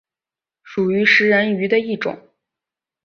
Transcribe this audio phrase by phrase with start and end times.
[0.63, 2.27] 属于食人鱼的一种。